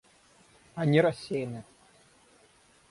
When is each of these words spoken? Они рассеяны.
Они 0.73 0.99
рассеяны. 0.99 1.63